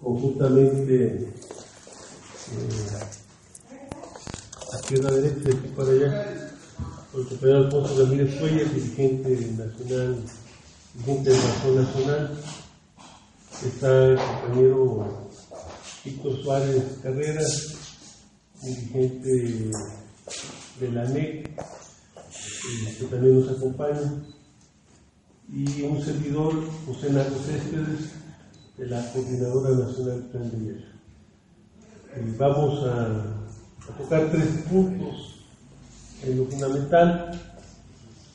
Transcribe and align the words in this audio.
Conjuntamente 0.00 1.32
eh, 2.52 2.86
aquí 4.74 4.94
a 4.96 5.02
la 5.02 5.10
derecha 5.10 5.48
aquí 5.48 5.68
para 5.74 5.90
allá, 5.90 6.52
el 7.14 7.26
compañero 7.26 7.58
Alfonso 7.64 8.04
Ramírez 8.04 8.38
Cuellar, 8.38 8.74
dirigente 8.74 9.30
nacional, 9.56 10.16
dirigente 10.94 11.30
del 11.30 11.40
Banco 11.40 11.80
Nacional, 11.80 12.38
está 13.64 14.04
el 14.04 14.18
compañero 14.18 15.28
Víctor 16.04 16.42
Suárez 16.42 16.84
Carreras, 17.02 17.74
dirigente 18.62 19.70
de 20.80 20.92
la 20.92 21.04
NEC, 21.04 21.48
eh, 21.48 22.96
que 22.98 23.04
también 23.06 23.40
nos 23.40 23.56
acompaña, 23.56 24.24
y 25.48 25.82
un 25.82 26.04
servidor, 26.04 26.52
José 26.86 27.10
Nato 27.10 27.36
Céspedes, 27.38 28.25
de 28.78 28.86
la 28.86 29.12
Coordinadora 29.12 29.70
Nacional 29.70 30.28
Guerra. 30.32 30.92
Eh, 32.14 32.34
vamos 32.38 32.84
a, 32.84 33.06
a 33.88 33.96
tocar 33.96 34.30
tres 34.30 34.46
puntos 34.70 35.40
en 36.22 36.38
lo 36.38 36.44
fundamental. 36.44 37.40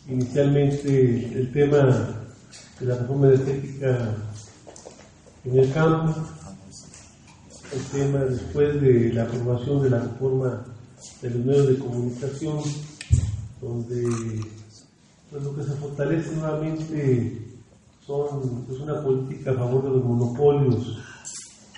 Inicialmente 0.08 1.40
el 1.40 1.52
tema 1.52 2.18
de 2.80 2.86
la 2.86 2.96
reforma 2.98 3.28
energética 3.28 4.16
en 5.46 5.60
el 5.60 5.72
campo, 5.72 6.16
el 7.72 7.84
tema 8.00 8.20
después 8.26 8.82
de 8.82 9.14
la 9.14 9.24
aprobación 9.24 9.84
de 9.84 9.90
la 9.92 10.00
reforma 10.00 10.66
de 11.22 11.30
los 11.30 11.46
medios 11.46 11.68
de 11.68 11.78
comunicación, 11.78 12.60
donde 13.62 14.44
pues, 15.30 15.44
lo 15.44 15.56
que 15.56 15.64
se 15.64 15.72
fortalece 15.74 16.32
nuevamente 16.36 17.51
son, 18.12 18.66
es 18.70 18.80
una 18.80 19.02
política 19.02 19.52
a 19.52 19.56
favor 19.56 19.84
de 19.84 19.90
los 19.90 20.04
monopolios 20.04 20.98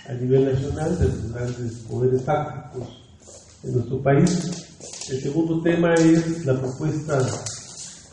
a 0.08 0.14
nivel 0.14 0.46
nacional, 0.52 0.98
de 0.98 1.06
los 1.06 1.32
grandes 1.32 1.74
poderes 1.90 2.24
fácticos 2.24 2.88
en 3.64 3.74
nuestro 3.74 4.02
país. 4.02 4.68
El 5.10 5.22
segundo 5.22 5.62
tema 5.62 5.94
es 5.94 6.46
la 6.46 6.60
propuesta 6.60 7.22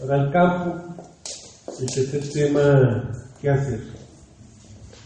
para 0.00 0.22
el 0.22 0.32
campo. 0.32 1.04
El 1.80 1.86
tercer 1.86 2.30
tema, 2.30 3.10
¿qué 3.40 3.50
hacer? 3.50 3.80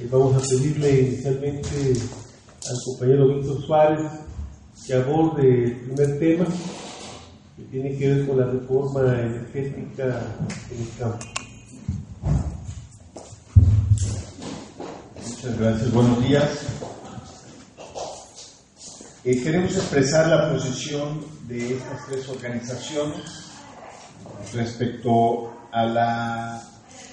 Eh, 0.01 0.09
vamos 0.11 0.35
a 0.35 0.49
pedirle 0.49 1.03
inicialmente 1.03 1.93
al 2.69 2.77
compañero 2.85 3.29
Víctor 3.29 3.63
Suárez 3.65 4.11
que 4.87 4.95
aborde 4.95 5.65
el 5.65 5.77
primer 5.83 6.19
tema, 6.19 6.47
que 7.57 7.63
tiene 7.71 7.97
que 7.97 8.09
ver 8.09 8.27
con 8.27 8.41
la 8.41 8.47
reforma 8.47 9.21
energética 9.21 10.37
en 10.71 10.83
el 10.83 10.89
campo. 10.99 11.34
Muchas 15.45 15.59
gracias, 15.61 15.93
buenos 15.93 16.23
días. 16.27 16.49
Eh, 19.25 19.43
queremos 19.43 19.77
expresar 19.77 20.29
la 20.29 20.51
posición 20.51 21.21
de 21.47 21.75
estas 21.77 22.07
tres 22.07 22.27
organizaciones 22.31 23.21
respecto 24.55 25.53
a 25.71 25.85
la 25.85 26.63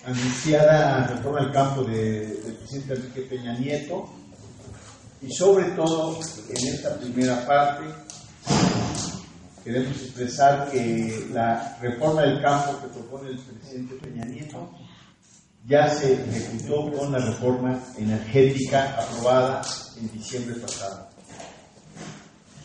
anunciada 0.06 1.08
reforma 1.08 1.42
del 1.42 1.52
campo 1.52 1.84
de- 1.84 2.28
del 2.28 2.54
presidente 2.56 2.94
Enrique 2.94 3.22
Peña 3.24 3.58
Nieto 3.60 4.10
y 5.22 5.34
sobre 5.34 5.66
todo 5.72 6.18
en 6.50 6.68
esta 6.74 6.96
primera 7.00 7.46
parte 7.46 7.84
queremos 9.66 9.98
expresar 9.98 10.72
que 10.72 11.28
la 11.34 11.78
reforma 11.82 12.22
del 12.22 12.42
campo 12.42 12.80
que 12.82 12.88
propone 12.98 13.30
el 13.32 13.40
presidente 13.40 13.96
Peña 13.96 14.24
Nieto 14.24 14.70
ya 15.68 15.90
se 15.90 16.14
ejecutó 16.14 16.92
con 16.92 17.12
la 17.12 17.20
reforma 17.20 17.80
energética 17.98 18.96
aprobada 18.98 19.62
en 20.00 20.12
diciembre 20.12 20.56
pasado. 20.56 21.08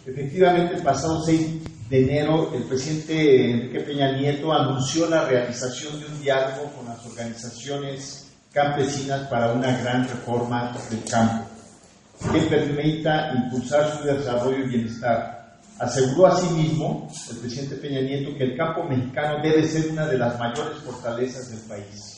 Efectivamente, 0.06 0.76
el 0.76 0.82
pasado 0.82 1.22
6 1.24 1.90
de 1.90 2.02
enero, 2.02 2.52
el 2.54 2.62
presidente 2.64 3.50
Enrique 3.50 3.80
Peña 3.80 4.12
Nieto 4.12 4.52
anunció 4.52 5.08
la 5.08 5.24
realización 5.24 6.00
de 6.00 6.06
un 6.06 6.22
diálogo 6.22 6.72
con 6.76 6.86
las 6.86 7.04
organizaciones 7.04 8.28
campesinas 8.52 9.28
para 9.28 9.52
una 9.52 9.76
gran 9.78 10.08
reforma 10.08 10.76
del 10.90 11.04
campo 11.04 11.44
que 12.32 12.40
permita 12.42 13.32
impulsar 13.34 13.98
su 13.98 14.04
desarrollo 14.04 14.64
y 14.64 14.68
bienestar. 14.68 15.58
Aseguró 15.78 16.28
asimismo 16.28 17.12
el 17.30 17.36
presidente 17.36 17.76
Peña 17.76 18.00
Nieto 18.00 18.36
que 18.38 18.44
el 18.44 18.56
campo 18.56 18.84
mexicano 18.84 19.42
debe 19.42 19.66
ser 19.68 19.90
una 19.90 20.06
de 20.06 20.16
las 20.16 20.38
mayores 20.38 20.78
fortalezas 20.78 21.50
del 21.50 21.60
país. 21.60 22.15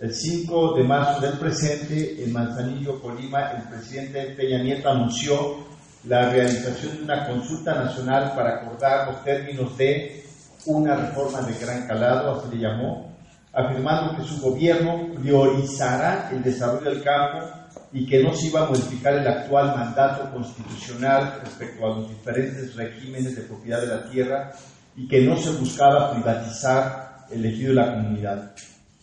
El 0.00 0.14
5 0.14 0.76
de 0.76 0.82
marzo 0.82 1.20
del 1.20 1.38
presente, 1.38 2.24
en 2.24 2.32
Manzanillo, 2.32 3.02
Colima, 3.02 3.50
el 3.50 3.64
presidente 3.64 4.34
Peña 4.34 4.62
Nieto 4.62 4.88
anunció 4.88 5.58
la 6.04 6.30
realización 6.30 6.96
de 6.96 7.02
una 7.02 7.26
consulta 7.26 7.74
nacional 7.74 8.32
para 8.34 8.62
acordar 8.62 9.08
los 9.08 9.22
términos 9.22 9.76
de 9.76 10.24
una 10.64 10.96
reforma 10.96 11.42
de 11.42 11.52
gran 11.58 11.86
calado, 11.86 12.32
así 12.32 12.56
le 12.56 12.62
llamó, 12.62 13.14
afirmando 13.52 14.16
que 14.16 14.26
su 14.26 14.40
gobierno 14.40 15.06
priorizará 15.20 16.30
el 16.32 16.42
desarrollo 16.42 16.88
del 16.88 17.02
campo 17.02 17.46
y 17.92 18.06
que 18.06 18.22
no 18.22 18.32
se 18.34 18.46
iba 18.46 18.62
a 18.62 18.70
modificar 18.70 19.12
el 19.12 19.28
actual 19.28 19.76
mandato 19.76 20.32
constitucional 20.32 21.40
respecto 21.44 21.84
a 21.84 21.98
los 21.98 22.08
diferentes 22.08 22.74
regímenes 22.74 23.36
de 23.36 23.42
propiedad 23.42 23.82
de 23.82 23.86
la 23.86 24.08
tierra 24.08 24.52
y 24.96 25.06
que 25.06 25.20
no 25.26 25.36
se 25.36 25.50
buscaba 25.50 26.10
privatizar 26.14 27.26
el 27.30 27.44
ejido 27.44 27.74
de 27.74 27.74
la 27.74 27.92
comunidad. 27.92 28.52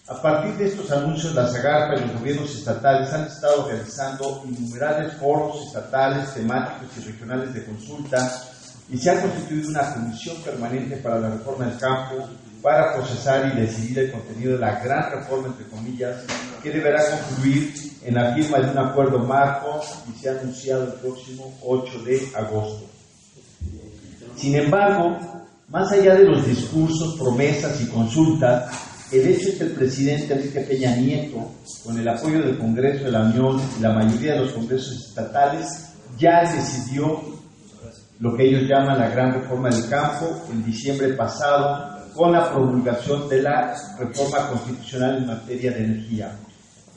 A 0.09 0.22
partir 0.22 0.56
de 0.56 0.68
estos 0.68 0.90
anuncios, 0.90 1.35
la 1.35 1.47
Zagarpa 1.47 1.95
y 1.95 2.07
los 2.07 2.19
gobiernos 2.19 2.56
estatales 2.56 3.12
han 3.12 3.25
estado 3.25 3.68
realizando 3.68 4.41
innumerables 4.47 5.13
foros 5.16 5.68
estatales, 5.68 6.34
temáticos 6.34 6.88
y 6.97 7.12
regionales 7.12 7.53
de 7.53 7.66
consulta 7.66 8.41
y 8.90 8.97
se 8.97 9.09
ha 9.09 9.22
constituido 9.22 9.69
una 9.69 9.94
comisión 9.94 10.38
permanente 10.38 10.95
para 10.97 11.19
la 11.19 11.31
reforma 11.31 11.66
del 11.66 11.78
campo 11.78 12.29
para 12.62 12.95
procesar 12.95 13.51
y 13.53 13.59
decidir 13.59 14.00
el 14.00 14.12
contenido 14.12 14.53
de 14.53 14.59
la 14.59 14.79
gran 14.79 15.12
reforma, 15.12 15.47
entre 15.47 15.68
comillas, 15.68 16.24
que 16.63 16.72
deberá 16.72 17.03
concluir 17.12 17.74
en 18.03 18.16
la 18.16 18.34
firma 18.34 18.59
de 18.59 18.72
un 18.72 18.78
acuerdo 18.78 19.19
marco 19.19 19.81
y 20.09 20.18
se 20.18 20.29
ha 20.29 20.39
anunciado 20.39 20.85
el 20.85 20.94
próximo 20.94 21.53
8 21.62 22.03
de 22.03 22.31
agosto. 22.34 22.85
Sin 24.38 24.56
embargo, 24.56 25.18
más 25.68 25.91
allá 25.91 26.16
de 26.16 26.24
los 26.24 26.45
discursos, 26.47 27.16
promesas 27.19 27.81
y 27.81 27.88
consultas, 27.88 28.72
el 29.12 29.28
hecho 29.28 29.50
es 29.50 29.56
que 29.56 29.63
el 29.63 29.72
presidente 29.72 30.34
Enrique 30.34 30.59
Peña 30.62 30.95
Nieto, 30.95 31.51
con 31.84 31.97
el 31.97 32.07
apoyo 32.07 32.41
del 32.41 32.57
Congreso 32.57 33.06
de 33.06 33.12
la 33.12 33.22
Unión 33.22 33.62
y 33.78 33.81
la 33.81 33.94
mayoría 33.94 34.34
de 34.34 34.41
los 34.41 34.51
congresos 34.51 35.07
estatales, 35.07 35.94
ya 36.18 36.41
decidió 36.41 37.22
lo 38.19 38.35
que 38.35 38.44
ellos 38.44 38.63
llaman 38.68 39.00
la 39.00 39.09
gran 39.09 39.34
reforma 39.34 39.69
del 39.69 39.88
campo 39.90 40.45
en 40.51 40.66
diciembre 40.66 41.13
pasado 41.13 41.97
con 42.13 42.31
la 42.31 42.51
promulgación 42.51 43.29
de 43.29 43.44
la 43.44 43.75
reforma 43.97 44.50
constitucional 44.50 45.18
en 45.18 45.28
materia 45.28 45.72
de 45.72 45.84
energía. 45.84 46.31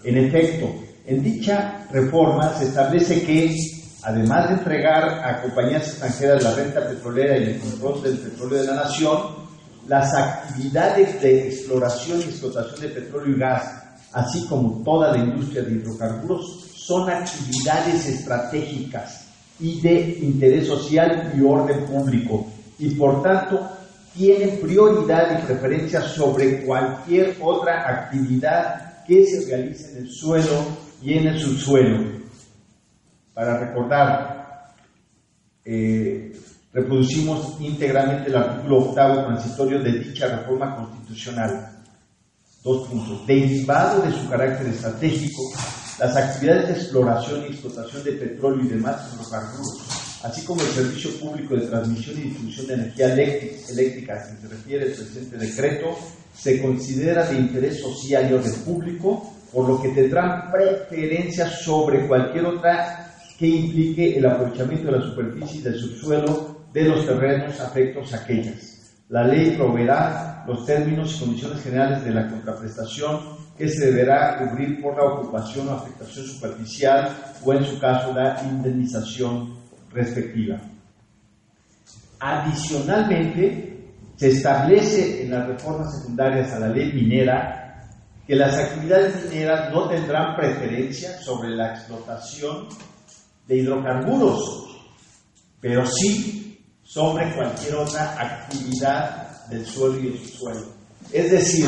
En 0.03 0.17
efecto, 0.17 0.75
en 1.07 1.23
dicha 1.23 1.87
reforma 1.93 2.55
se 2.59 2.65
establece 2.65 3.23
que, 3.23 3.55
además 4.03 4.49
de 4.49 4.55
entregar 4.55 5.05
a 5.23 5.43
compañías 5.43 5.89
extranjeras 5.89 6.43
la 6.43 6.55
renta 6.55 6.89
petrolera 6.89 7.37
y 7.37 7.43
el 7.45 7.61
control 7.61 8.03
del 8.03 8.19
petróleo 8.19 8.63
de 8.63 8.67
la 8.67 8.75
nación, 8.77 9.40
las 9.89 10.15
actividades 10.15 11.21
de 11.21 11.49
exploración 11.49 12.21
y 12.21 12.25
explotación 12.25 12.81
de 12.81 12.89
petróleo 12.89 13.37
y 13.37 13.39
gas, 13.39 13.83
así 14.13 14.47
como 14.47 14.83
toda 14.83 15.13
la 15.13 15.19
industria 15.19 15.63
de 15.63 15.73
hidrocarburos, 15.73 16.67
son 16.75 17.11
actividades 17.11 18.07
estratégicas 18.07 19.27
y 19.59 19.81
de 19.81 20.19
interés 20.23 20.67
social 20.67 21.33
y 21.37 21.43
orden 21.43 21.85
público, 21.87 22.47
y 22.79 22.91
por 22.95 23.23
tanto 23.23 23.69
tienen 24.15 24.59
prioridad 24.61 25.39
y 25.39 25.47
preferencia 25.47 26.01
sobre 26.03 26.65
cualquier 26.65 27.37
otra 27.41 27.89
actividad 27.89 29.05
que 29.05 29.25
se 29.27 29.47
realice 29.47 29.93
en 29.93 29.99
el 29.99 30.11
suelo 30.11 30.65
y 31.03 31.15
en 31.15 31.29
el 31.29 31.39
subsuelo. 31.39 32.21
Para 33.35 33.59
recordar, 33.59 34.75
eh, 35.65 36.33
reproducimos 36.73 37.61
íntegramente 37.61 38.29
el 38.29 38.37
artículo 38.37 38.79
octavo 38.79 39.25
transitorio 39.27 39.81
de 39.81 39.93
dicha 39.93 40.39
reforma 40.39 40.77
constitucional. 40.77 41.83
Dos 42.63 42.89
puntos. 42.89 43.27
Derivado 43.27 44.03
de 44.03 44.13
su 44.13 44.29
carácter 44.29 44.69
estratégico, 44.69 45.43
las 45.99 46.17
actividades 46.17 46.69
de 46.69 46.75
exploración 46.75 47.43
y 47.43 47.53
explotación 47.53 48.05
de 48.05 48.13
petróleo 48.13 48.65
y 48.65 48.69
demás 48.69 49.13
hidrocarburos, 49.13 49.79
así 50.23 50.45
como 50.45 50.61
el 50.61 50.69
servicio 50.69 51.11
público 51.19 51.57
de 51.57 51.67
transmisión 51.67 52.19
y 52.19 52.23
distribución 52.23 52.67
de 52.67 52.75
energía 52.75 53.15
eléctrica 53.15 54.15
a 54.15 54.29
que 54.29 54.41
se 54.41 54.49
refiere 54.49 54.87
el 54.87 54.93
presente 54.93 55.37
decreto, 55.39 55.97
se 56.35 56.63
considera 56.63 57.27
de 57.27 57.37
interés 57.37 57.81
social 57.81 58.31
y 58.31 58.35
orden 58.35 58.55
público, 58.65 59.35
por 59.53 59.69
lo 59.69 59.83
que 59.83 59.89
tendrán 59.89 60.51
preferencia 60.51 61.51
sobre 61.51 62.07
cualquier 62.07 62.47
otra 62.47 63.11
que 63.39 63.47
implique 63.47 64.19
el 64.19 64.27
aprovechamiento 64.27 64.87
de 64.87 64.99
la 64.99 65.03
superficie 65.03 65.61
y 65.61 65.63
del 65.63 65.79
subsuelo 65.79 66.50
de 66.73 66.85
los 66.85 67.07
terrenos 67.07 67.61
afectos 67.61 68.13
a 68.13 68.19
aquellas. 68.19 68.93
La 69.09 69.25
ley 69.25 69.57
proveerá 69.57 70.45
los 70.47 70.65
términos 70.65 71.17
y 71.17 71.21
condiciones 71.21 71.63
generales 71.63 72.05
de 72.05 72.13
la 72.13 72.29
contraprestación 72.29 73.41
que 73.59 73.69
se 73.69 73.87
deberá 73.87 74.39
cubrir 74.39 74.81
por 74.81 74.97
la 74.97 75.05
ocupación 75.05 75.69
o 75.69 75.73
afectación 75.73 76.25
superficial 76.27 77.17
o 77.45 77.53
en 77.53 77.65
su 77.65 77.79
caso 77.79 78.13
la 78.15 78.41
indemnización 78.43 79.59
respectiva. 79.93 80.61
Adicionalmente, 82.21 83.71
se 84.17 84.29
establece 84.29 85.25
en 85.25 85.31
las 85.31 85.47
reformas 85.47 85.99
secundarias 85.99 86.53
a 86.53 86.61
la 86.61 86.69
ley 86.69 86.93
minera 86.93 87.89
que 88.27 88.37
las 88.37 88.57
actividades 88.57 89.25
mineras 89.29 89.73
no 89.73 89.89
tendrán 89.89 90.37
preferencia 90.37 91.19
sobre 91.21 91.51
la 91.51 91.73
explotación 91.73 92.69
de 93.49 93.57
hidrocarburos, 93.57 94.87
pero 95.61 95.85
sí 95.85 96.50
sobre 96.91 97.33
cualquier 97.37 97.77
otra 97.77 98.21
actividad 98.21 99.47
del 99.47 99.65
suelo 99.65 100.01
y 100.01 100.09
el 100.09 100.19
subsuelo. 100.19 100.67
Es 101.13 101.31
decir, 101.31 101.67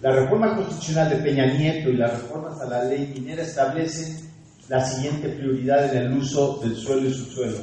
la 0.00 0.10
reforma 0.10 0.56
constitucional 0.56 1.10
de 1.10 1.16
Peña 1.18 1.46
Nieto 1.46 1.90
y 1.90 1.96
las 1.96 2.10
reformas 2.10 2.60
a 2.60 2.64
la 2.64 2.82
ley 2.82 3.12
minera 3.14 3.44
establecen 3.44 4.28
la 4.68 4.84
siguiente 4.84 5.28
prioridad 5.28 5.94
en 5.94 6.06
el 6.06 6.18
uso 6.18 6.58
del 6.60 6.74
suelo 6.74 7.08
y 7.08 7.14
subsuelo. 7.14 7.58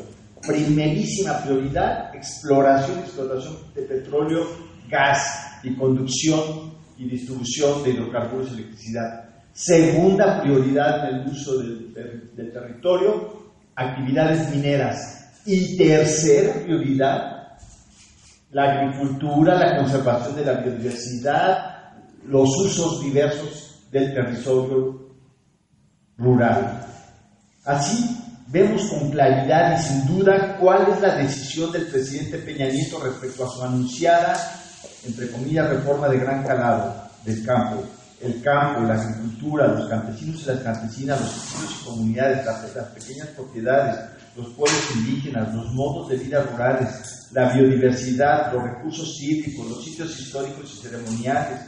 Primerísima 0.47 1.43
prioridad, 1.43 2.15
exploración 2.15 2.99
y 2.99 3.01
explotación 3.01 3.57
de 3.75 3.81
petróleo, 3.81 4.47
gas 4.89 5.59
y 5.63 5.75
conducción 5.75 6.71
y 6.97 7.09
distribución 7.09 7.83
de 7.83 7.89
hidrocarburos 7.89 8.51
y 8.51 8.53
electricidad. 8.53 9.25
Segunda 9.51 10.41
prioridad 10.41 11.09
en 11.09 11.15
el 11.17 11.27
uso 11.27 11.57
del, 11.57 11.93
del 11.93 12.53
territorio, 12.53 13.51
actividades 13.75 14.49
mineras, 14.49 15.22
y 15.45 15.77
tercera 15.77 16.53
prioridad, 16.63 17.57
la 18.51 18.71
agricultura, 18.71 19.55
la 19.55 19.77
conservación 19.77 20.35
de 20.35 20.45
la 20.45 20.53
biodiversidad, 20.53 21.73
los 22.27 22.49
usos 22.57 23.03
diversos 23.03 23.81
del 23.91 24.13
territorio 24.13 25.09
rural. 26.17 26.85
Así 27.65 28.17
vemos 28.47 28.83
con 28.89 29.09
claridad 29.11 29.77
y 29.77 29.83
sin 29.83 30.07
duda 30.07 30.57
cuál 30.59 30.87
es 30.91 31.01
la 31.01 31.15
decisión 31.15 31.71
del 31.71 31.87
presidente 31.87 32.37
Peña 32.37 32.67
Nieto 32.67 32.99
respecto 33.03 33.45
a 33.45 33.49
su 33.49 33.63
anunciada, 33.63 34.35
entre 35.05 35.29
comillas, 35.31 35.69
reforma 35.69 36.07
de 36.07 36.19
gran 36.19 36.43
calado 36.43 36.95
del 37.25 37.45
campo. 37.45 37.83
El 38.21 38.41
campo, 38.41 38.81
la 38.81 38.93
agricultura, 38.93 39.67
los 39.67 39.89
campesinos 39.89 40.41
y 40.43 40.45
las 40.45 40.59
campesinas, 40.59 41.19
los 41.19 41.29
ejidos 41.29 41.81
y 41.81 41.85
comunidades, 41.85 42.45
las 42.45 42.85
pequeñas 42.87 43.27
propiedades, 43.29 43.99
los 44.35 44.47
pueblos 44.49 44.95
indígenas, 44.95 45.53
los 45.53 45.71
modos 45.73 46.09
de 46.09 46.17
vida 46.17 46.43
rurales, 46.43 47.29
la 47.31 47.53
biodiversidad, 47.53 48.53
los 48.53 48.63
recursos 48.63 49.21
hídricos, 49.21 49.69
los 49.69 49.83
sitios 49.83 50.19
históricos 50.19 50.73
y 50.73 50.87
ceremoniales, 50.87 51.61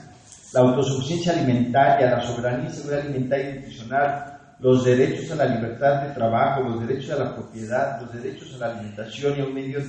la 0.53 0.62
autosuficiencia 0.62 1.33
alimentaria, 1.33 2.12
la 2.12 2.21
soberanía 2.21 2.69
y 2.69 2.73
seguridad 2.73 3.01
alimentaria 3.01 3.50
y 3.50 3.53
nutricional, 3.56 4.39
los 4.59 4.85
derechos 4.85 5.31
a 5.31 5.35
la 5.35 5.45
libertad 5.45 6.03
de 6.03 6.13
trabajo, 6.13 6.62
los 6.62 6.88
derechos 6.88 7.12
a 7.12 7.23
la 7.23 7.35
propiedad, 7.35 8.01
los 8.01 8.13
derechos 8.13 8.53
a 8.56 8.57
la 8.57 8.73
alimentación 8.73 9.38
y 9.38 9.41
a 9.41 9.45
un 9.45 9.53
medio, 9.53 9.79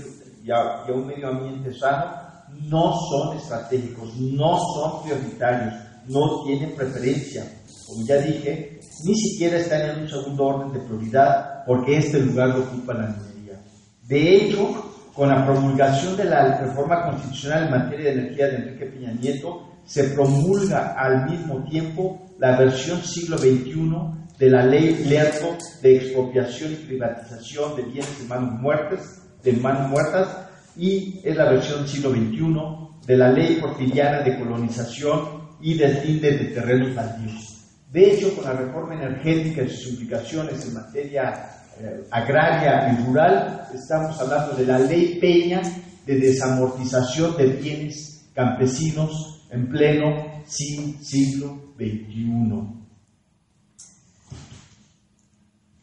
y 0.43 0.51
a 0.51 0.93
un 0.93 1.07
medio 1.07 1.29
ambiente 1.29 1.73
sano, 1.73 2.27
no 2.63 2.99
son 3.09 3.37
estratégicos, 3.37 4.17
no 4.17 4.59
son 4.75 5.03
prioritarios, 5.03 5.75
no 6.09 6.45
tienen 6.45 6.75
preferencia. 6.75 7.45
Como 7.87 8.07
ya 8.07 8.17
dije, 8.17 8.76
ni 9.05 9.15
siquiera 9.15 9.59
están 9.59 9.91
en 9.91 10.01
un 10.03 10.09
segundo 10.09 10.45
orden 10.45 10.73
de 10.73 10.87
prioridad 10.87 11.65
porque 11.67 11.99
este 11.99 12.21
lugar 12.21 12.51
lo 12.51 12.65
ocupa 12.65 12.95
la 12.95 13.09
minería. 13.09 13.61
De 14.07 14.37
hecho, 14.37 14.93
con 15.15 15.29
la 15.29 15.45
promulgación 15.45 16.17
de 16.17 16.25
la 16.25 16.59
reforma 16.59 17.05
constitucional 17.05 17.65
en 17.65 17.71
materia 17.71 18.05
de 18.07 18.21
energía 18.21 18.49
de 18.49 18.57
Enrique 18.57 18.87
Peña 18.87 19.13
Nieto, 19.13 19.63
se 19.85 20.05
promulga 20.11 20.95
al 20.99 21.31
mismo 21.31 21.65
tiempo 21.65 22.27
la 22.39 22.59
versión 22.59 23.03
siglo 23.03 23.39
XXI 23.39 24.27
de 24.39 24.51
la 24.51 24.65
ley 24.67 25.05
Lerto 25.09 25.57
de 25.81 25.97
expropiación 25.97 26.73
y 26.73 26.77
privatización 26.77 27.77
de 27.77 27.83
bienes 27.83 28.19
de 28.19 28.29
manos 28.29 28.61
muertas, 28.61 29.23
de 29.43 29.53
manos 29.53 29.89
muertas 29.89 30.29
y 30.77 31.21
es 31.25 31.35
la 31.37 31.51
versión 31.51 31.87
siglo 31.89 32.11
XXI 32.11 33.07
de 33.07 33.17
la 33.17 33.31
ley 33.31 33.59
porfiriana 33.61 34.21
de 34.21 34.39
colonización 34.39 35.47
y 35.61 35.75
deslinde 35.75 36.33
de 36.33 36.45
terrenos 36.47 36.95
baldíos. 36.95 37.46
De 37.91 38.13
hecho, 38.13 38.35
con 38.35 38.45
la 38.45 38.53
reforma 38.53 38.95
energética 38.95 39.63
y 39.63 39.71
sus 39.71 39.93
implicaciones 39.93 40.67
en 40.67 40.75
materia 40.75 41.51
eh, 41.79 42.07
agraria 42.11 42.93
y 42.93 43.05
rural, 43.05 43.69
estamos 43.73 44.21
hablando 44.21 44.57
de 44.57 44.67
la 44.67 44.79
ley 44.79 45.19
Peña 45.21 45.63
de 46.05 46.19
desamortización 46.19 47.37
de 47.37 47.47
bienes 47.47 48.29
campesinos 48.35 49.47
en 49.51 49.69
pleno 49.69 50.43
siglo 50.47 51.73
XXI. 51.77 52.77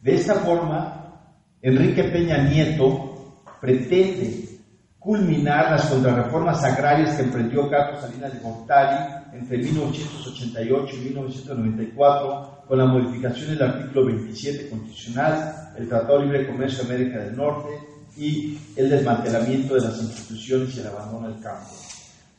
De 0.00 0.14
esta 0.14 0.34
forma, 0.34 1.04
Enrique 1.62 2.04
Peña 2.04 2.38
Nieto 2.38 3.42
pretende 3.60 4.48
culminar 4.98 5.70
las 5.70 5.86
contrarreformas 5.86 6.62
agrarias 6.62 7.16
que 7.16 7.22
emprendió 7.22 7.68
Carlos 7.70 8.00
Salinas 8.00 8.32
de 8.32 8.40
Gortari 8.40 9.23
entre 9.34 9.58
1988 9.58 10.96
y 10.96 10.98
1994 11.00 12.64
con 12.66 12.78
la 12.78 12.86
modificación 12.86 13.50
del 13.50 13.62
artículo 13.62 14.06
27 14.06 14.70
constitucional, 14.70 15.72
el 15.76 15.88
Tratado 15.88 16.18
de 16.18 16.24
Libre 16.26 16.46
Comercio 16.46 16.84
de 16.84 16.94
América 16.94 17.18
del 17.18 17.36
Norte 17.36 17.70
y 18.16 18.58
el 18.76 18.90
desmantelamiento 18.90 19.74
de 19.74 19.80
las 19.80 20.00
instituciones 20.00 20.74
y 20.76 20.80
el 20.80 20.86
abandono 20.86 21.28
del 21.28 21.42
campo. 21.42 21.70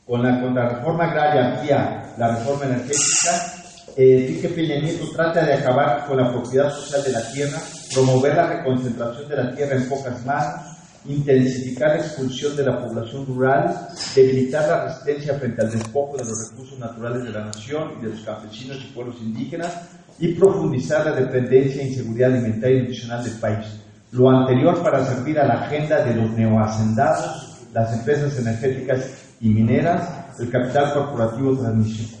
Con 0.06 0.22
la 0.22 0.40
contrarreforma 0.40 1.04
agraria 1.04 1.60
vía 1.62 2.14
la 2.16 2.36
reforma 2.36 2.64
energética, 2.66 3.52
eh, 3.96 4.52
Peña 4.54 4.78
Nieto 4.78 5.10
trata 5.12 5.44
de 5.44 5.54
acabar 5.54 6.06
con 6.06 6.16
la 6.16 6.30
propiedad 6.30 6.70
social 6.70 7.02
de 7.02 7.12
la 7.12 7.32
tierra, 7.32 7.58
promover 7.92 8.36
la 8.36 8.46
reconcentración 8.46 9.28
de 9.28 9.36
la 9.36 9.54
tierra 9.54 9.76
en 9.76 9.88
pocas 9.88 10.24
manos, 10.24 10.76
intensificar 11.08 11.90
la 11.90 11.98
expulsión 11.98 12.56
de 12.56 12.64
la 12.64 12.78
población 12.80 13.26
rural, 13.26 13.88
debilitar 14.14 14.68
la 14.68 14.84
resistencia 14.86 15.34
frente 15.34 15.62
al 15.62 15.70
despojo 15.70 16.16
de 16.16 16.24
los 16.24 16.50
recursos 16.50 16.78
naturales 16.78 17.24
de 17.24 17.30
la 17.30 17.44
nación 17.44 17.92
y 17.98 18.04
de 18.04 18.10
los 18.10 18.20
campesinos 18.20 18.78
y 18.82 18.92
pueblos 18.92 19.16
indígenas, 19.20 19.72
y 20.18 20.34
profundizar 20.34 21.04
la 21.04 21.12
dependencia 21.12 21.82
e 21.82 21.88
inseguridad 21.88 22.32
alimentaria 22.32 22.78
y 22.78 22.80
nutricional 22.80 23.24
del 23.24 23.34
país. 23.34 23.66
Lo 24.12 24.30
anterior 24.30 24.82
para 24.82 25.04
servir 25.04 25.38
a 25.38 25.46
la 25.46 25.64
agenda 25.64 26.02
de 26.02 26.14
los 26.14 26.30
neohacendados, 26.30 27.58
las 27.72 27.92
empresas 27.92 28.38
energéticas 28.38 29.10
y 29.40 29.48
mineras, 29.48 30.08
el 30.38 30.50
capital 30.50 30.94
corporativo 30.94 31.56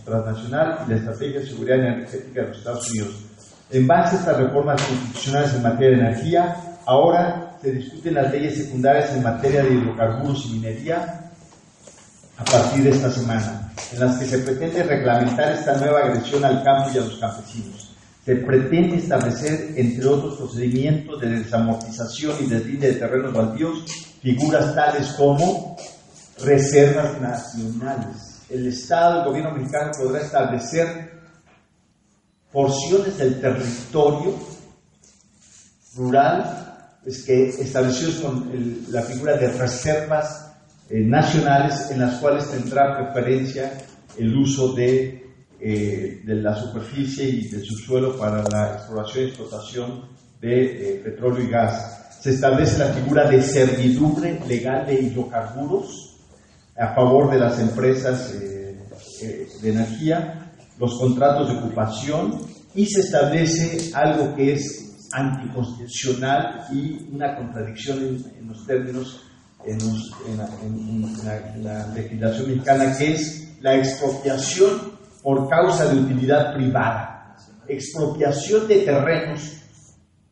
transnacional 0.04 0.80
y 0.86 0.90
la 0.90 0.96
estrategia 0.96 1.40
de 1.40 1.46
seguridad 1.46 1.78
energética 1.78 2.42
de 2.42 2.48
los 2.48 2.58
Estados 2.58 2.90
Unidos. 2.90 3.14
En 3.70 3.86
base 3.86 4.16
a 4.16 4.18
estas 4.20 4.36
reformas 4.36 4.82
constitucionales 4.82 5.54
en 5.54 5.62
materia 5.62 5.96
de 5.96 6.02
energía, 6.02 6.56
ahora 6.84 7.45
se 7.60 7.72
discuten 7.72 8.14
las 8.14 8.30
leyes 8.30 8.56
secundarias 8.56 9.10
en 9.14 9.22
materia 9.22 9.62
de 9.62 9.74
hidrocarburos 9.74 10.46
y 10.46 10.52
minería 10.54 11.30
a 12.36 12.44
partir 12.44 12.84
de 12.84 12.90
esta 12.90 13.10
semana, 13.10 13.72
en 13.92 14.00
las 14.00 14.18
que 14.18 14.26
se 14.26 14.38
pretende 14.38 14.82
reglamentar 14.82 15.52
esta 15.52 15.76
nueva 15.76 16.00
agresión 16.00 16.44
al 16.44 16.62
campo 16.62 16.90
y 16.94 16.98
a 16.98 17.00
los 17.00 17.16
campesinos. 17.18 17.94
Se 18.24 18.36
pretende 18.36 18.96
establecer, 18.96 19.72
entre 19.76 20.06
otros 20.06 20.36
procedimientos 20.36 21.20
de 21.20 21.30
desamortización 21.30 22.36
y 22.40 22.46
deslinde 22.46 22.88
de 22.88 22.94
terrenos 22.94 23.32
baldíos, 23.32 23.84
figuras 24.20 24.74
tales 24.74 25.08
como 25.16 25.76
reservas 26.44 27.20
nacionales. 27.20 28.42
El 28.50 28.66
Estado, 28.66 29.20
el 29.20 29.28
gobierno 29.28 29.52
mexicano 29.52 29.92
podrá 29.96 30.20
establecer 30.20 31.20
porciones 32.52 33.16
del 33.16 33.40
territorio 33.40 34.34
rural 35.96 36.65
es 37.06 37.22
que 37.22 37.48
estableció 37.48 38.08
con 38.20 38.50
la 38.90 39.02
figura 39.02 39.36
de 39.36 39.52
reservas 39.52 40.52
eh, 40.90 41.00
nacionales 41.00 41.90
en 41.92 42.00
las 42.00 42.20
cuales 42.20 42.50
tendrá 42.50 43.12
preferencia 43.12 43.72
el 44.18 44.36
uso 44.36 44.72
de, 44.72 45.24
eh, 45.60 46.20
de, 46.24 46.34
la 46.34 46.56
superficie 46.56 47.28
y 47.28 47.48
del 47.48 47.64
subsuelo 47.64 48.16
para 48.18 48.42
la 48.48 48.74
exploración 48.74 49.24
y 49.24 49.28
explotación 49.28 50.08
de 50.40 50.64
eh, 50.64 51.00
petróleo 51.04 51.44
y 51.44 51.48
gas. 51.48 52.18
Se 52.20 52.30
establece 52.30 52.78
la 52.78 52.92
figura 52.92 53.30
de 53.30 53.40
servidumbre 53.40 54.40
legal 54.48 54.86
de 54.86 54.94
hidrocarburos 54.94 56.16
a 56.76 56.92
favor 56.92 57.30
de 57.30 57.38
las 57.38 57.58
empresas 57.60 58.34
de 58.40 59.70
energía, 59.70 60.52
los 60.78 60.98
contratos 60.98 61.48
de 61.48 61.58
ocupación 61.58 62.42
y 62.74 62.86
se 62.86 63.00
establece 63.00 63.92
algo 63.94 64.34
que 64.34 64.54
es 64.54 64.85
anticonstitucional 65.12 66.66
y 66.72 67.08
una 67.12 67.36
contradicción 67.36 67.98
en, 68.38 68.48
los 68.48 68.66
términos 68.66 69.22
en, 69.64 69.78
la, 71.64 71.86
legislación 71.94 72.48
mexicana, 72.48 72.96
que 72.96 73.12
es 73.12 73.48
la 73.60 73.76
expropiación 73.76 74.96
por 75.22 75.48
causa 75.48 75.86
de 75.86 76.00
utilidad 76.00 76.54
privada. 76.54 77.36
Expropiación 77.68 78.68
de 78.68 78.76
terrenos 78.82 79.52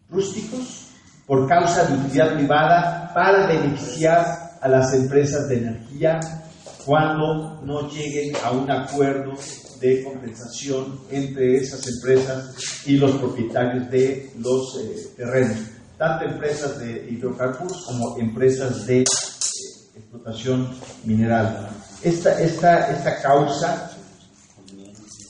rústicos 0.08 0.86
por 1.26 1.48
causa 1.48 1.84
de 1.84 1.94
utilidad 1.94 2.34
privada 2.34 3.10
para 3.14 3.46
beneficiar 3.46 4.58
a 4.60 4.68
las 4.68 4.92
empresas 4.94 5.48
de 5.48 5.58
energía 5.58 6.20
cuando 6.84 7.60
no 7.64 7.88
lleguen 7.88 8.34
a 8.44 8.50
un 8.50 8.70
acuerdo 8.70 9.32
de 9.80 10.04
compensación 10.04 11.00
entre 11.10 11.56
esas 11.56 11.86
empresas 11.86 12.54
y 12.86 12.96
los 12.96 13.12
propietarios 13.12 13.90
de 13.90 14.32
los 14.38 14.78
eh, 14.78 15.08
terrenos, 15.16 15.58
tanto 15.98 16.24
empresas 16.24 16.78
de 16.78 17.08
hidrocarburos 17.10 17.84
como 17.86 18.18
empresas 18.18 18.86
de 18.86 19.00
eh, 19.00 19.04
explotación 19.96 20.70
mineral. 21.04 21.70
Esta, 22.02 22.40
esta, 22.40 22.90
esta 22.90 23.22
causa 23.22 23.90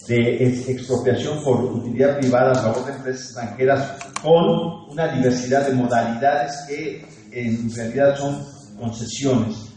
de 0.08 0.46
expropiación 0.70 1.42
por 1.42 1.64
utilidad 1.64 2.18
privada 2.18 2.52
a 2.52 2.62
favor 2.62 2.84
de 2.84 2.92
empresas 2.92 3.26
extranjeras 3.26 3.96
con 4.22 4.90
una 4.90 5.14
diversidad 5.14 5.66
de 5.66 5.74
modalidades 5.74 6.52
que 6.68 7.06
en 7.32 7.74
realidad 7.74 8.16
son 8.16 8.44
concesiones 8.78 9.73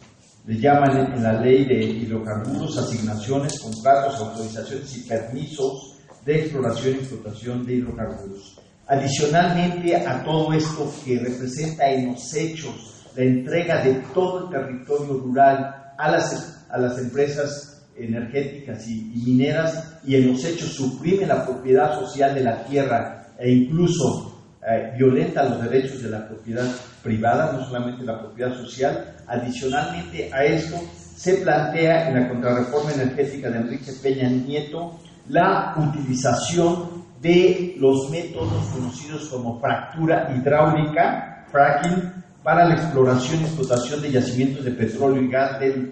le 0.48 0.58
llaman 0.58 1.14
en 1.14 1.22
la 1.22 1.42
ley 1.42 1.66
de 1.66 1.84
hidrocarburos 1.84 2.78
asignaciones, 2.78 3.60
contratos, 3.60 4.18
autorizaciones 4.20 4.98
y 4.98 5.02
permisos 5.02 5.98
de 6.26 6.40
exploración 6.40 6.96
y 6.96 7.00
explotación 7.00 7.66
de 7.66 7.74
hidrocarburos. 7.76 8.58
Adicionalmente 8.88 9.94
a 9.98 10.24
todo 10.24 10.54
esto 10.54 10.90
que 11.04 11.20
representa 11.20 11.90
en 11.92 12.14
los 12.14 12.34
hechos 12.34 13.06
la 13.18 13.24
entrega 13.24 13.84
de 13.84 13.96
todo 14.14 14.46
el 14.46 14.50
territorio 14.50 15.16
rural 15.16 15.94
a 15.98 16.12
las, 16.12 16.66
a 16.70 16.78
las 16.78 16.98
empresas 16.98 17.86
energéticas 17.98 18.88
y, 18.88 19.02
mineras 19.26 19.98
y 20.06 20.16
en 20.16 20.32
los 20.32 20.46
hechos 20.46 20.70
suprime 20.70 21.26
la 21.26 21.46
propiedad 21.46 22.00
social 22.00 22.34
de 22.34 22.44
la 22.44 22.64
tierra 22.64 23.28
e 23.38 23.52
incluso 23.52 24.40
eh, 24.66 24.94
violenta 24.98 25.44
los 25.44 25.62
derechos 25.64 26.02
de 26.04 26.10
la 26.10 26.26
propiedad 26.26 26.68
privada, 27.08 27.54
no 27.54 27.66
solamente 27.66 28.04
la 28.04 28.20
propiedad 28.20 28.54
social. 28.54 29.16
Adicionalmente 29.28 30.30
a 30.34 30.44
esto, 30.44 30.76
se 31.16 31.36
plantea 31.36 32.10
en 32.10 32.22
la 32.22 32.30
contrarreforma 32.30 32.92
energética 32.92 33.50
de 33.50 33.58
Enrique 33.58 33.92
Peña 34.04 34.30
Nieto 34.30 35.00
la 35.30 35.74
utilización 35.78 37.06
de 37.22 37.76
los 37.80 38.10
métodos 38.10 38.66
conocidos 38.74 39.26
como 39.30 39.60
fractura 39.60 40.32
hidráulica, 40.36 41.46
fracking, 41.52 42.14
para 42.44 42.66
la 42.66 42.76
exploración 42.76 43.42
y 43.42 43.46
explotación 43.46 44.02
de 44.02 44.12
yacimientos 44.12 44.64
de 44.64 44.72
petróleo 44.72 45.22
y 45.22 45.30
gas 45.30 45.60
de 45.60 45.92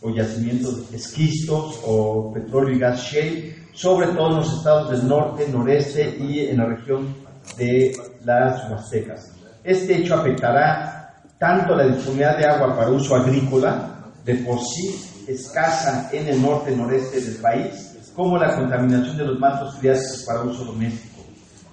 o 0.00 0.10
yacimientos 0.10 0.92
esquistos 0.92 1.80
o 1.86 2.32
petróleo 2.32 2.76
y 2.76 2.78
gas 2.78 3.00
shale, 3.00 3.56
sobre 3.72 4.08
todo 4.08 4.30
en 4.30 4.36
los 4.36 4.52
estados 4.52 4.90
del 4.90 5.08
norte, 5.08 5.48
noreste 5.48 6.16
y 6.20 6.40
en 6.48 6.58
la 6.58 6.66
región 6.66 7.14
de 7.56 7.96
las 8.24 8.70
Huastecas. 8.70 9.43
Este 9.64 9.96
hecho 9.96 10.16
afectará 10.16 11.14
tanto 11.38 11.74
la 11.74 11.84
disponibilidad 11.84 12.36
de 12.36 12.44
agua 12.44 12.76
para 12.76 12.90
uso 12.90 13.16
agrícola, 13.16 13.96
de 14.22 14.34
por 14.34 14.60
sí 14.60 15.24
escasa 15.26 16.10
en 16.12 16.28
el 16.28 16.42
norte 16.42 16.70
y 16.70 16.76
noreste 16.76 17.18
del 17.18 17.36
país, 17.36 18.12
como 18.14 18.36
la 18.36 18.54
contaminación 18.54 19.16
de 19.16 19.24
los 19.24 19.38
mantos 19.38 19.78
freáticos 19.78 20.24
para 20.26 20.42
uso 20.42 20.66
doméstico. 20.66 21.22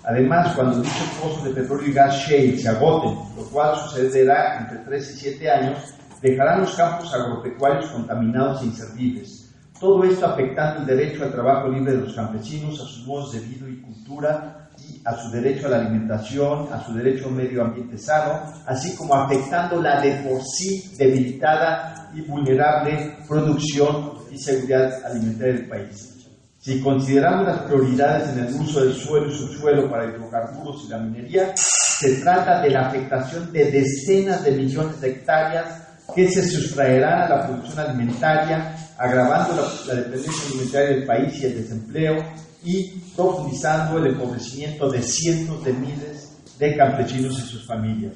Además, 0.06 0.56
cuando 0.56 0.82
dichos 0.82 1.10
pozos 1.22 1.44
de 1.44 1.50
petróleo 1.52 1.90
y 1.90 1.92
gas 1.92 2.16
shale 2.16 2.58
se 2.58 2.70
agoten, 2.70 3.14
lo 3.36 3.44
cual 3.52 3.76
sucederá 3.76 4.62
entre 4.62 4.78
3 4.86 5.12
y 5.12 5.20
7 5.20 5.52
años, 5.52 5.94
dejarán 6.22 6.62
los 6.62 6.74
campos 6.76 7.14
agropecuarios 7.14 7.88
contaminados 7.88 8.62
e 8.62 8.68
inservibles. 8.68 9.54
Todo 9.78 10.02
esto 10.06 10.28
afectando 10.28 10.80
el 10.80 10.98
derecho 10.98 11.26
al 11.26 11.34
trabajo 11.34 11.68
libre 11.68 11.92
de 11.92 12.02
los 12.06 12.16
campesinos, 12.16 12.80
a 12.80 12.86
sus 12.86 13.06
modos 13.06 13.34
de 13.34 13.40
vida 13.42 13.70
y 13.70 13.82
cultura, 13.82 14.61
a 15.04 15.16
su 15.16 15.32
derecho 15.32 15.68
a 15.68 15.72
la 15.72 15.78
alimentación, 15.78 16.68
a 16.72 16.84
su 16.86 16.94
derecho 16.94 17.26
a 17.26 17.28
un 17.30 17.38
medio 17.38 17.64
ambiente 17.64 17.98
sano, 17.98 18.42
así 18.66 18.96
como 18.96 19.16
afectando 19.16 19.82
la 19.82 20.00
de 20.00 20.12
por 20.24 20.42
sí 20.44 20.94
debilitada 20.98 22.12
y 22.14 22.22
vulnerable 22.22 23.18
producción 23.28 24.14
y 24.32 24.38
seguridad 24.38 25.04
alimentaria 25.06 25.54
del 25.56 25.68
país. 25.68 26.12
Si 26.60 26.80
consideramos 26.80 27.48
las 27.48 27.60
prioridades 27.62 28.30
en 28.30 28.46
el 28.46 28.54
uso 28.54 28.84
del 28.84 28.94
suelo 28.94 29.28
y 29.32 29.36
subsuelo 29.36 29.90
para 29.90 30.06
hidrocarburos 30.06 30.84
y 30.86 30.90
la 30.90 31.00
minería, 31.00 31.54
se 31.56 32.18
trata 32.18 32.62
de 32.62 32.70
la 32.70 32.88
afectación 32.88 33.52
de 33.52 33.72
decenas 33.72 34.44
de 34.44 34.52
millones 34.52 35.02
de 35.02 35.10
hectáreas 35.10 35.88
que 36.14 36.30
se 36.30 36.48
sustraerán 36.48 37.24
a 37.24 37.30
la 37.30 37.48
producción 37.48 37.80
alimentaria, 37.80 38.76
agravando 38.98 39.56
la, 39.56 39.94
la 39.94 40.02
dependencia 40.02 40.48
alimentaria 40.50 40.90
del 40.90 41.06
país 41.06 41.42
y 41.42 41.46
el 41.48 41.64
desempleo, 41.64 42.24
y 42.64 42.90
profundizando 43.16 43.98
el 43.98 44.14
empobrecimiento 44.14 44.90
de 44.90 45.02
cientos 45.02 45.64
de 45.64 45.74
miles 45.74 46.30
de 46.60 46.78
campesinos 46.78 47.40
y 47.40 47.42
sus 47.42 47.66
familias. 47.66 48.14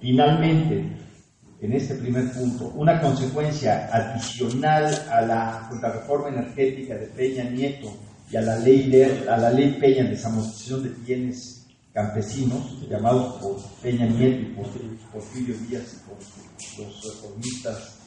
Finalmente, 0.00 0.96
en 1.60 1.72
este 1.72 1.94
primer 1.94 2.30
punto, 2.32 2.72
una 2.74 3.00
consecuencia 3.00 3.88
adicional 3.92 4.84
a 5.10 5.22
la 5.22 5.66
contrarreforma 5.68 6.28
energética 6.28 6.94
de 6.94 7.06
Peña 7.06 7.44
Nieto 7.44 7.92
y 8.30 8.36
a 8.36 8.42
la 8.42 8.56
ley, 8.58 8.88
de, 8.90 9.28
a 9.28 9.36
la 9.36 9.50
ley 9.50 9.78
Peña 9.80 10.04
de 10.04 10.10
desamortización 10.10 10.82
de 10.82 10.90
bienes 10.90 11.66
campesinos, 11.92 12.86
llamados 12.88 13.40
por 13.40 13.56
Peña 13.82 14.06
Nieto 14.06 14.42
y 14.42 14.54
por 14.54 14.66
Porfirio 15.12 15.56
Díaz 15.66 15.94
y 15.94 16.08
por 16.08 16.86
los 16.86 17.02
reformistas 17.02 17.98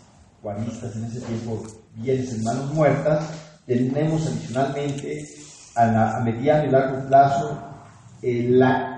juanistas 0.42 0.96
en 0.96 1.06
ese 1.06 1.22
tiempo, 1.22 1.64
bienes 1.96 2.34
en 2.34 2.44
manos 2.44 2.74
muertas, 2.74 3.30
tenemos 3.68 4.26
adicionalmente 4.26 5.28
a, 5.76 6.22
mediano 6.24 6.66
y 6.66 6.72
largo 6.72 7.08
plazo 7.08 7.62
eh, 8.22 8.50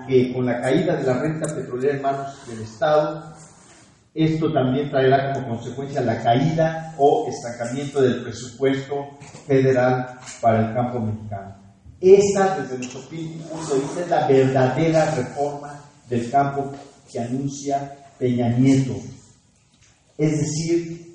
que 0.08 0.32
con 0.32 0.46
la 0.46 0.60
caída 0.60 0.96
de 0.96 1.04
la 1.04 1.14
renta 1.20 1.54
petrolera 1.54 1.96
en 1.96 2.02
manos 2.02 2.46
del 2.46 2.62
Estado, 2.62 3.34
esto 4.14 4.52
también 4.52 4.90
traerá 4.90 5.32
como 5.32 5.48
consecuencia 5.48 6.00
la 6.00 6.22
caída 6.22 6.94
o 6.98 7.28
estancamiento 7.28 8.00
del 8.00 8.22
presupuesto 8.22 9.18
federal 9.46 10.18
para 10.40 10.68
el 10.68 10.74
campo 10.74 11.00
mexicano. 11.00 11.56
Esta, 12.00 12.60
desde 12.60 12.78
nuestro 12.78 13.00
punto 13.02 13.74
de 13.74 13.80
vista, 13.80 14.00
es 14.00 14.08
la 14.08 14.26
verdadera 14.26 15.14
reforma 15.14 15.80
del 16.08 16.30
campo 16.30 16.72
que 17.10 17.20
anuncia 17.20 17.92
Peña 18.18 18.48
Nieto. 18.48 18.94
Es 20.16 20.38
decir, 20.38 21.09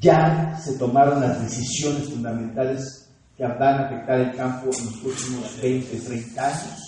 ya 0.00 0.58
se 0.62 0.74
tomaron 0.74 1.20
las 1.20 1.42
decisiones 1.42 2.08
fundamentales 2.08 3.08
que 3.36 3.44
van 3.44 3.80
a 3.80 3.86
afectar 3.86 4.20
el 4.20 4.34
campo 4.34 4.70
en 4.76 4.84
los 4.86 4.94
próximos 4.96 5.60
20, 5.62 5.96
30 5.98 6.46
años. 6.46 6.86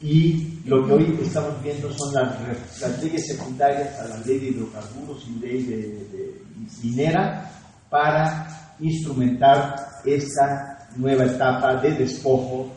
Y 0.00 0.60
lo 0.64 0.86
que 0.86 0.92
hoy 0.92 1.18
estamos 1.20 1.60
viendo 1.62 1.92
son 1.92 2.14
las, 2.14 3.02
leyes 3.02 3.26
secundarias 3.26 3.98
a 3.98 4.08
la 4.08 4.18
ley 4.18 4.38
de 4.38 4.48
hidrocarburos 4.50 5.24
y 5.26 5.40
ley 5.40 5.62
de, 5.64 6.42
minera 6.82 7.50
para 7.90 8.76
instrumentar 8.78 9.88
esta 10.04 10.88
nueva 10.96 11.24
etapa 11.24 11.76
de 11.76 11.92
despojo, 11.92 12.70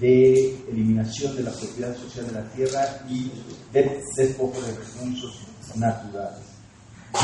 de 0.00 0.56
eliminación 0.70 1.36
de 1.36 1.42
la 1.44 1.52
propiedad 1.52 1.94
social 1.96 2.26
de 2.26 2.32
la 2.32 2.44
tierra 2.48 2.86
y 3.08 3.30
de 3.72 4.02
despojo 4.16 4.60
de 4.62 4.74
recursos 4.74 5.46
naturales. 5.76 6.59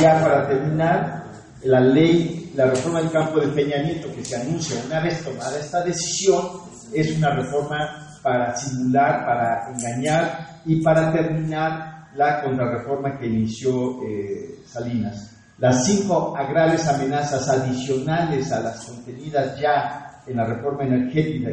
Ya 0.00 0.20
para 0.20 0.48
terminar, 0.48 1.24
la 1.62 1.80
ley, 1.80 2.52
la 2.54 2.66
reforma 2.66 3.00
del 3.00 3.10
campo 3.10 3.40
de 3.40 3.48
Peña 3.48 3.82
Nieto 3.82 4.12
que 4.14 4.24
se 4.24 4.36
anuncia 4.36 4.82
una 4.86 5.00
vez 5.00 5.24
tomada 5.24 5.58
esta 5.58 5.82
decisión 5.82 6.44
es 6.92 7.16
una 7.16 7.30
reforma 7.30 8.18
para 8.22 8.56
simular, 8.56 9.24
para 9.24 9.70
engañar 9.72 10.60
y 10.64 10.82
para 10.82 11.12
terminar 11.12 12.08
la 12.14 12.42
contrarreforma 12.42 13.18
que 13.18 13.26
inició 13.26 14.02
eh, 14.02 14.60
Salinas. 14.66 15.32
Las 15.58 15.86
cinco 15.86 16.34
graves 16.48 16.86
amenazas 16.86 17.48
adicionales 17.48 18.50
a 18.52 18.60
las 18.60 18.84
contenidas 18.84 19.58
ya 19.58 20.22
en 20.26 20.36
la 20.36 20.44
reforma 20.44 20.84
energética 20.84 21.48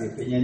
de 0.00 0.08
Peña 0.16 0.38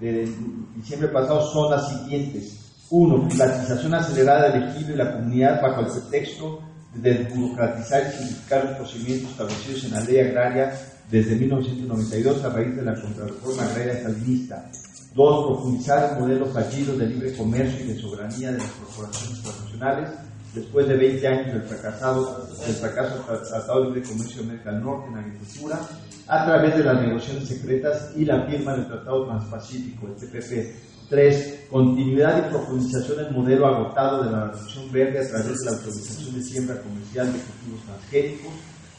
de 0.00 0.28
diciembre 0.74 1.08
pasado 1.08 1.42
son 1.52 1.70
las 1.70 1.88
siguientes. 1.88 2.63
Uno, 2.90 3.28
privatización 3.28 3.94
acelerada 3.94 4.50
del 4.50 4.68
ejido 4.68 4.94
y 4.94 4.96
la 4.96 5.12
comunidad 5.12 5.62
bajo 5.62 5.80
el 5.80 5.86
pretexto 5.86 6.60
de 6.94 7.14
desburocratizar 7.14 8.02
y 8.06 8.18
simplificar 8.18 8.64
los 8.64 8.76
procedimientos 8.76 9.30
establecidos 9.30 9.84
en 9.84 9.90
la 9.92 10.00
ley 10.00 10.18
agraria 10.18 10.72
desde 11.10 11.36
1992 11.36 12.44
a 12.44 12.48
raíz 12.50 12.76
de 12.76 12.82
la 12.82 13.00
contrarreforma 13.00 13.64
agraria 13.64 14.02
salinista. 14.02 14.70
Dos, 15.14 15.46
profundizar 15.46 16.12
el 16.12 16.20
modelo 16.20 16.46
fallido 16.46 16.96
de 16.96 17.06
libre 17.06 17.34
comercio 17.34 17.84
y 17.84 17.88
de 17.88 18.00
soberanía 18.00 18.52
de 18.52 18.58
las 18.58 18.70
corporaciones 18.70 19.38
profesionales. 19.40 20.10
después 20.54 20.86
de 20.86 20.96
20 20.96 21.26
años 21.26 21.46
del, 21.52 21.62
fracasado, 21.62 22.46
del 22.64 22.74
fracaso 22.76 23.16
del 23.28 23.42
Tratado 23.42 23.90
de 23.90 24.02
Comercio 24.02 24.42
de 24.42 24.48
América 24.50 24.70
del 24.70 24.82
Norte 24.82 25.08
en 25.08 25.18
agricultura, 25.18 25.80
a 26.28 26.44
través 26.44 26.76
de 26.76 26.84
las 26.84 27.00
negociaciones 27.00 27.48
secretas 27.48 28.12
y 28.14 28.24
la 28.24 28.46
firma 28.46 28.74
del 28.74 28.86
Tratado 28.86 29.26
Transpacífico, 29.26 30.06
el 30.06 30.14
TPP. 30.14 30.93
3. 31.08 31.66
Continuidad 31.70 32.38
y 32.38 32.50
profundización 32.50 33.18
del 33.18 33.32
modelo 33.32 33.66
agotado 33.66 34.24
de 34.24 34.30
la 34.30 34.50
reducción 34.50 34.92
verde 34.92 35.20
a 35.20 35.28
través 35.28 35.58
de 35.58 35.64
la 35.66 35.72
autorización 35.72 36.34
de 36.34 36.42
siembra 36.42 36.80
comercial 36.80 37.32
de 37.32 37.38
cultivos 37.38 37.84
transgénicos 37.84 38.52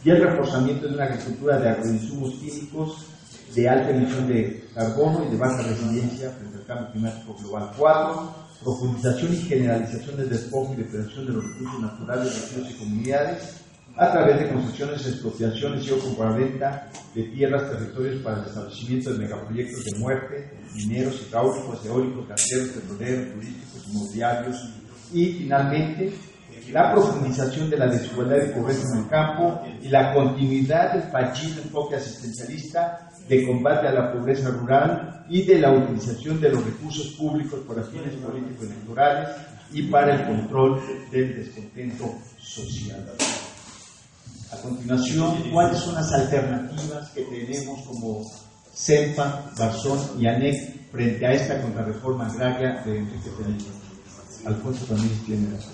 y 0.03 0.09
el 0.09 0.21
reforzamiento 0.21 0.87
de 0.87 0.93
una 0.93 1.05
agricultura 1.05 1.57
de 1.59 1.69
agroinsumos 1.69 2.33
químicos 2.35 3.05
de 3.55 3.69
alta 3.69 3.89
emisión 3.91 4.27
de 4.27 4.67
carbono 4.73 5.25
y 5.25 5.31
de 5.31 5.37
baja 5.37 5.63
resiliencia 5.63 6.31
frente 6.31 6.57
al 6.57 6.65
cambio 6.65 6.91
climático 6.91 7.35
global. 7.41 7.71
4. 7.77 8.45
Profundización 8.63 9.33
y 9.33 9.37
generalización 9.37 10.17
del 10.17 10.29
despojo 10.29 10.73
y 10.73 10.77
depredación 10.77 11.27
de 11.27 11.33
los 11.33 11.43
recursos 11.43 11.81
naturales, 11.81 12.41
regiones 12.41 12.71
y 12.71 12.79
comunidades 12.79 13.64
a 13.97 14.11
través 14.11 14.39
de 14.39 14.49
concesiones, 14.49 15.07
expropiaciones 15.07 15.87
y 15.87 15.91
o 15.91 15.99
compraventa 15.99 16.89
de 17.13 17.23
tierras, 17.23 17.71
territorios 17.71 18.21
para 18.21 18.41
el 18.41 18.47
establecimiento 18.47 19.13
de 19.13 19.19
megaproyectos 19.19 19.85
de 19.85 19.99
muerte, 19.99 20.51
mineros, 20.73 21.21
hidráulicos, 21.27 21.85
eólicos, 21.85 22.27
gaseros, 22.27 22.67
petroleros, 22.69 23.33
turísticos, 23.33 23.87
inmobiliarios 23.87 24.69
y 25.13 25.25
finalmente 25.33 26.13
la 26.71 26.91
profundización 26.91 27.69
de 27.69 27.77
la 27.77 27.87
desigualdad 27.87 28.37
y 28.37 28.59
pobreza 28.59 28.87
en 28.91 29.03
el 29.03 29.07
campo 29.07 29.61
y 29.81 29.87
la 29.87 30.13
continuidad 30.13 30.93
del 30.93 31.03
fallido 31.03 31.61
enfoque 31.61 31.95
asistencialista 31.95 33.07
de 33.27 33.45
combate 33.45 33.87
a 33.87 33.91
la 33.91 34.11
pobreza 34.11 34.49
rural 34.49 35.25
y 35.29 35.43
de 35.43 35.59
la 35.59 35.71
utilización 35.71 36.41
de 36.41 36.49
los 36.49 36.65
recursos 36.65 37.07
públicos 37.17 37.61
para 37.67 37.83
fines 37.83 38.15
políticos 38.15 38.65
electorales 38.65 39.29
y 39.71 39.83
para 39.83 40.15
el 40.15 40.25
control 40.25 40.81
del 41.11 41.35
descontento 41.35 42.15
social. 42.39 43.05
A 44.55 44.61
continuación, 44.61 45.51
¿cuáles 45.51 45.79
son 45.79 45.95
las 45.95 46.11
alternativas 46.13 47.09
que 47.09 47.23
tenemos 47.23 47.81
como 47.81 48.23
CEPA, 48.73 49.51
Barzón 49.57 49.99
y 50.17 50.27
ANEC 50.27 50.91
frente 50.91 51.25
a 51.25 51.33
esta 51.33 51.61
contrarreforma 51.61 52.27
agraria 52.27 52.81
de 52.85 52.99
Enrique 52.99 53.29
Peña? 53.37 53.57
Alfonso 54.45 54.85
también 54.85 55.19
tiene 55.25 55.55
razón. 55.55 55.73